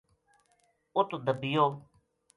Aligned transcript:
اُت 0.97 1.09
دبیو 1.25 1.65